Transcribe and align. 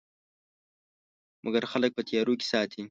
مګر 1.45 1.63
خلک 1.71 1.91
په 1.95 2.01
تیارو 2.07 2.33
کې 2.39 2.45
ساتي. 2.51 2.79